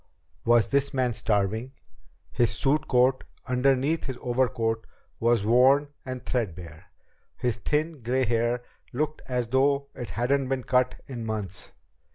[0.45, 1.73] Was this man starving?
[2.31, 4.87] His suit coat, underneath his overcoat,
[5.19, 6.87] was worn and threadbare.
[7.37, 11.73] His thin, gray hair looked as though it hadn't been cut in months.